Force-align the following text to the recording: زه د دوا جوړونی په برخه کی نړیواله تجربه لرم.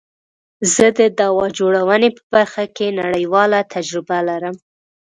زه 0.73 0.85
د 0.99 1.01
دوا 1.19 1.45
جوړونی 1.57 2.09
په 2.17 2.23
برخه 2.33 2.63
کی 2.75 2.87
نړیواله 3.01 3.59
تجربه 3.73 4.17
لرم. 4.27 4.55